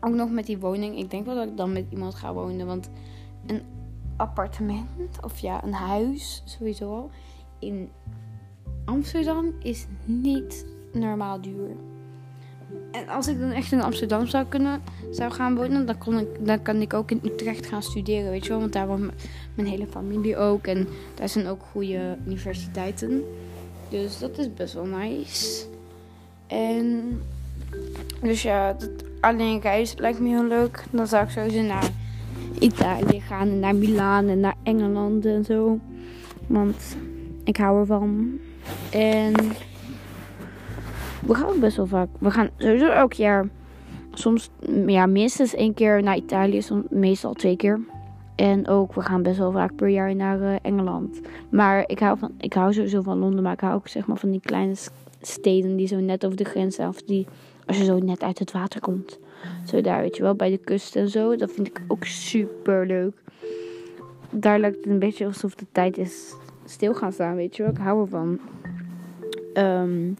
ook 0.00 0.14
nog 0.14 0.30
met 0.30 0.46
die 0.46 0.58
woning. 0.58 0.98
Ik 0.98 1.10
denk 1.10 1.26
wel 1.26 1.34
dat 1.34 1.48
ik 1.48 1.56
dan 1.56 1.72
met 1.72 1.86
iemand 1.90 2.14
ga 2.14 2.32
wonen. 2.32 2.66
Want 2.66 2.90
een 3.46 3.62
appartement, 4.18 5.22
of 5.24 5.38
ja, 5.38 5.64
een 5.64 5.72
huis 5.72 6.42
sowieso 6.44 7.10
in 7.58 7.90
Amsterdam 8.84 9.52
is 9.62 9.86
niet 10.04 10.66
normaal 10.92 11.40
duur. 11.40 11.70
En 12.90 13.08
als 13.08 13.28
ik 13.28 13.40
dan 13.40 13.50
echt 13.50 13.72
in 13.72 13.80
Amsterdam 13.80 14.26
zou 14.26 14.46
kunnen 14.46 14.82
zou 15.10 15.32
gaan 15.32 15.56
wonen, 15.56 15.86
dan, 15.86 15.98
kon 15.98 16.18
ik, 16.18 16.46
dan 16.46 16.62
kan 16.62 16.80
ik 16.80 16.94
ook 16.94 17.10
in 17.10 17.20
Utrecht 17.22 17.66
gaan 17.66 17.82
studeren, 17.82 18.30
weet 18.30 18.42
je 18.42 18.48
wel. 18.48 18.60
Want 18.60 18.72
daar 18.72 18.86
woont 18.86 19.12
mijn 19.54 19.68
hele 19.68 19.86
familie 19.86 20.36
ook. 20.36 20.66
En 20.66 20.88
daar 21.14 21.28
zijn 21.28 21.46
ook 21.46 21.62
goede 21.70 22.18
universiteiten. 22.26 23.24
Dus 23.88 24.18
dat 24.18 24.38
is 24.38 24.54
best 24.54 24.74
wel 24.74 24.86
nice. 24.86 25.66
En 26.46 27.20
dus 28.22 28.42
ja, 28.42 28.72
dat, 28.72 28.90
alleen 29.20 29.60
reizen 29.60 30.00
lijkt 30.00 30.20
me 30.20 30.28
heel 30.28 30.46
leuk. 30.46 30.84
Dan 30.90 31.06
zou 31.06 31.24
ik 31.24 31.30
sowieso 31.30 31.62
naar 31.62 31.90
Italië 32.60 33.20
gaan 33.20 33.48
en 33.48 33.58
naar 33.58 33.74
Milaan 33.76 34.28
en 34.28 34.40
naar 34.40 34.56
Engeland 34.62 35.26
en 35.26 35.44
zo. 35.44 35.78
Want 36.46 36.96
ik 37.44 37.56
hou 37.56 37.80
ervan. 37.80 38.38
En 38.90 39.34
we 41.26 41.34
gaan 41.34 41.60
best 41.60 41.76
wel 41.76 41.86
vaak. 41.86 42.08
We 42.18 42.30
gaan 42.30 42.50
sowieso 42.56 42.86
elk 42.86 43.12
jaar. 43.12 43.48
Soms 44.12 44.50
ja, 44.86 45.06
minstens 45.06 45.54
één 45.54 45.74
keer 45.74 46.02
naar 46.02 46.16
Italië, 46.16 46.62
soms, 46.62 46.84
meestal 46.90 47.32
twee 47.32 47.56
keer. 47.56 47.80
En 48.34 48.68
ook, 48.68 48.94
we 48.94 49.00
gaan 49.00 49.22
best 49.22 49.38
wel 49.38 49.52
vaak 49.52 49.74
per 49.74 49.88
jaar 49.88 50.14
naar 50.14 50.40
eh, 50.42 50.54
Engeland. 50.62 51.20
Maar 51.50 51.84
ik 51.86 51.98
hou, 51.98 52.18
van, 52.18 52.30
ik 52.38 52.52
hou 52.52 52.72
sowieso 52.72 53.02
van 53.02 53.18
Londen, 53.18 53.42
maar 53.42 53.52
ik 53.52 53.60
hou 53.60 53.74
ook 53.74 53.88
zeg 53.88 54.06
maar 54.06 54.16
van 54.16 54.30
die 54.30 54.40
kleine 54.40 54.74
steden 55.20 55.76
die 55.76 55.86
zo 55.86 55.96
net 55.96 56.24
over 56.24 56.36
de 56.36 56.44
grens 56.44 56.74
zijn. 56.74 56.88
Of 56.88 57.02
die, 57.02 57.26
als 57.66 57.78
je 57.78 57.84
zo 57.84 57.98
net 57.98 58.22
uit 58.22 58.38
het 58.38 58.52
water 58.52 58.80
komt. 58.80 59.18
Zo 59.66 59.80
daar, 59.80 60.00
weet 60.00 60.16
je 60.16 60.22
wel, 60.22 60.34
bij 60.34 60.50
de 60.50 60.58
kust 60.58 60.96
en 60.96 61.08
zo. 61.08 61.36
Dat 61.36 61.52
vind 61.52 61.66
ik 61.66 61.80
ook 61.88 62.04
super 62.04 62.86
leuk. 62.86 63.22
Daar 64.30 64.58
lijkt 64.58 64.76
het 64.76 64.86
een 64.86 64.98
beetje 64.98 65.26
alsof 65.26 65.54
de 65.54 65.66
tijd 65.72 65.98
is 65.98 66.34
stil 66.64 66.94
gaan 66.94 67.12
staan, 67.12 67.36
weet 67.36 67.56
je 67.56 67.62
wel. 67.62 67.72
Ik 67.72 67.78
hou 67.78 68.00
ervan. 68.00 68.40
Ehm 69.52 70.12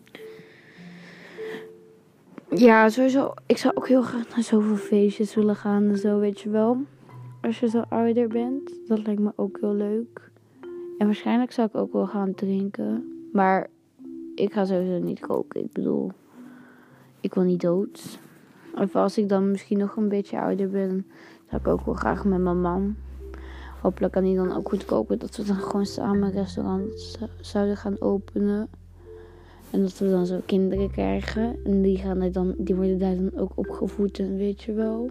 ja, 2.50 2.88
sowieso. 2.88 3.34
Ik 3.46 3.56
zou 3.58 3.75
ook 3.76 3.88
heel 3.88 4.02
graag 4.02 4.28
naar 4.28 4.42
zoveel 4.42 4.76
feestjes 4.76 5.34
willen 5.34 5.56
gaan 5.56 5.88
en 5.88 5.98
zo, 5.98 6.18
weet 6.18 6.40
je 6.40 6.50
wel. 6.50 6.76
Als 7.42 7.60
je 7.60 7.68
zo 7.68 7.84
ouder 7.88 8.28
bent, 8.28 8.78
dat 8.87 9.06
lijkt 9.06 9.20
me 9.20 9.32
ook 9.37 9.58
heel 9.60 9.75
leuk. 9.75 10.30
En 10.98 11.06
waarschijnlijk 11.06 11.52
zou 11.52 11.68
ik 11.68 11.76
ook 11.76 11.92
wel 11.92 12.06
gaan 12.06 12.34
drinken. 12.34 13.12
Maar 13.32 13.70
ik 14.34 14.52
ga 14.52 14.64
sowieso 14.64 14.98
niet 14.98 15.20
koken. 15.20 15.64
Ik 15.64 15.72
bedoel, 15.72 16.12
ik 17.20 17.34
wil 17.34 17.42
niet 17.42 17.60
dood. 17.60 18.18
Of 18.80 18.97
als 18.97 19.18
ik 19.18 19.28
dan 19.28 19.50
misschien 19.50 19.78
nog 19.78 19.97
een 19.97 20.08
beetje 20.08 20.40
ouder 20.40 20.70
ben, 20.70 21.06
zou 21.50 21.61
ik 21.61 21.68
ook 21.68 21.85
wel 21.85 21.94
graag 21.94 22.25
met 22.25 22.40
mijn 22.40 22.61
man. 22.61 22.97
Hopelijk 23.80 24.12
kan 24.12 24.25
hij 24.25 24.35
dan 24.35 24.56
ook 24.56 24.68
goed 24.68 24.85
koken. 24.85 25.18
Dat 25.18 25.37
we 25.37 25.44
dan 25.44 25.56
gewoon 25.56 25.87
samen 25.87 26.23
een 26.23 26.32
restaurant 26.32 27.00
z- 27.00 27.16
zouden 27.40 27.76
gaan 27.76 28.00
openen. 28.00 28.68
En 29.70 29.80
dat 29.80 29.99
we 29.99 30.11
dan 30.11 30.26
zo 30.26 30.40
kinderen 30.47 30.90
krijgen. 30.90 31.56
En 31.64 31.82
die, 31.82 31.97
gaan 31.99 32.20
er 32.20 32.32
dan, 32.32 32.54
die 32.58 32.75
worden 32.75 32.99
daar 32.99 33.16
dan 33.16 33.30
ook 33.37 33.52
opgevoed 33.54 34.18
en 34.18 34.37
weet 34.37 34.62
je 34.62 34.73
wel. 34.73 35.11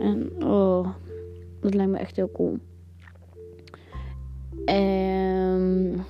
En 0.00 0.30
oh, 0.44 0.88
dat 1.60 1.74
lijkt 1.74 1.90
me 1.92 1.98
echt 1.98 2.16
heel 2.16 2.30
cool. 2.32 2.58
En 4.64 6.04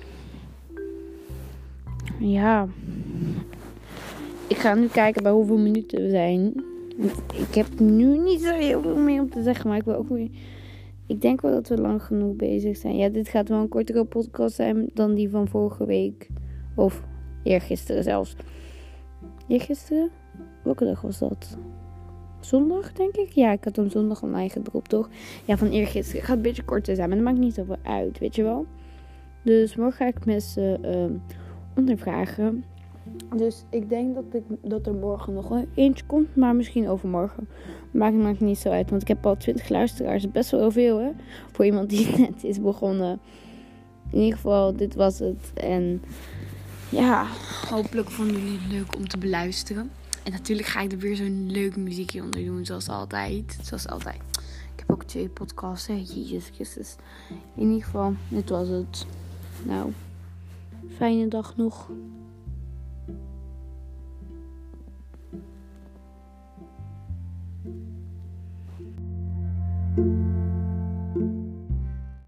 ja. 2.19 2.67
Ik 4.47 4.57
ga 4.57 4.73
nu 4.73 4.87
kijken 4.87 5.23
bij 5.23 5.31
hoeveel 5.31 5.57
minuten 5.57 6.01
we 6.01 6.09
zijn. 6.09 6.63
Ik 7.49 7.55
heb 7.55 7.79
nu 7.79 8.17
niet 8.17 8.41
zo 8.41 8.53
heel 8.53 8.81
veel 8.81 8.97
meer 8.97 9.21
om 9.21 9.29
te 9.29 9.43
zeggen, 9.43 9.67
maar 9.67 9.77
ik 9.77 9.83
wil 9.83 9.95
ook 9.95 10.09
weer. 10.09 10.29
Ik 11.07 11.21
denk 11.21 11.41
wel 11.41 11.51
dat 11.51 11.67
we 11.67 11.77
lang 11.77 12.03
genoeg 12.03 12.35
bezig 12.35 12.77
zijn. 12.77 12.95
Ja, 12.95 13.09
dit 13.09 13.27
gaat 13.27 13.49
wel 13.49 13.59
een 13.59 13.67
kortere 13.67 14.05
podcast 14.05 14.55
zijn 14.55 14.89
dan 14.93 15.13
die 15.13 15.29
van 15.29 15.47
vorige 15.47 15.85
week. 15.85 16.27
Of 16.75 17.03
eergisteren 17.43 18.03
zelfs. 18.03 18.35
Eergisteren? 19.47 20.09
Welke 20.63 20.85
dag 20.85 21.01
was 21.01 21.19
dat? 21.19 21.57
Zondag, 22.39 22.93
denk 22.93 23.15
ik? 23.15 23.29
Ja, 23.29 23.51
ik 23.51 23.63
had 23.63 23.75
hem 23.75 23.89
zondag 23.89 24.23
online 24.23 24.49
gedropt, 24.49 24.89
toch? 24.89 25.09
Ja, 25.45 25.57
van 25.57 25.69
eergisteren. 25.69 26.19
Het 26.19 26.29
gaat 26.29 26.37
een 26.37 26.41
beetje 26.43 26.63
korter 26.63 26.95
zijn, 26.95 27.07
maar 27.07 27.17
dat 27.17 27.25
maakt 27.25 27.39
niet 27.39 27.53
zoveel 27.53 27.77
uit, 27.83 28.19
weet 28.19 28.35
je 28.35 28.43
wel? 28.43 28.65
Dus 29.43 29.75
morgen 29.75 29.97
ga 29.97 30.05
ik 30.05 30.25
mensen 30.25 30.83
ehm, 30.83 31.13
ondervragen. 31.75 32.63
Dus 33.35 33.63
ik 33.69 33.89
denk 33.89 34.15
dat, 34.15 34.23
ik, 34.31 34.43
dat 34.61 34.87
er 34.87 34.93
morgen 34.93 35.33
nog 35.33 35.63
eentje 35.75 36.05
komt, 36.05 36.35
maar 36.35 36.55
misschien 36.55 36.89
overmorgen. 36.89 37.47
Maakt 37.91 38.15
maakt 38.15 38.39
niet 38.39 38.57
zo 38.57 38.69
uit, 38.69 38.89
want 38.89 39.01
ik 39.01 39.07
heb 39.07 39.25
al 39.25 39.37
20 39.37 39.69
luisteraars. 39.69 40.31
Best 40.31 40.51
wel 40.51 40.71
veel, 40.71 40.99
hè? 40.99 41.09
Voor 41.51 41.65
iemand 41.65 41.89
die 41.89 42.07
net 42.17 42.43
is 42.43 42.61
begonnen. 42.61 43.19
In 44.09 44.19
ieder 44.19 44.35
geval, 44.35 44.75
dit 44.75 44.95
was 44.95 45.19
het. 45.19 45.51
En 45.53 46.01
ja, 46.89 47.25
hopelijk 47.69 48.09
vonden 48.09 48.35
jullie 48.35 48.59
het 48.59 48.71
leuk 48.71 48.95
om 48.95 49.07
te 49.07 49.17
beluisteren. 49.17 49.91
En 50.23 50.31
natuurlijk 50.31 50.67
ga 50.67 50.81
ik 50.81 50.91
er 50.91 50.97
weer 50.97 51.15
zo'n 51.15 51.51
leuk 51.51 51.75
muziekje 51.75 52.21
onder 52.21 52.45
doen, 52.45 52.65
zoals 52.65 52.89
altijd. 52.89 53.59
Zoals 53.61 53.87
altijd. 53.87 54.21
Ik 54.73 54.79
heb 54.79 54.91
ook 54.91 55.03
twee 55.03 55.29
podcasts. 55.29 55.87
Jezus 55.87 56.49
Christus. 56.53 56.95
In 57.55 57.67
ieder 57.67 57.83
geval, 57.83 58.13
dit 58.27 58.49
was 58.49 58.67
het. 58.67 59.05
Nou, 59.63 59.91
fijne 60.97 61.27
dag 61.27 61.55
nog. 61.55 61.89